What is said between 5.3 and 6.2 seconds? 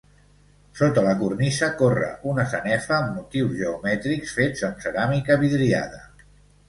vidriada.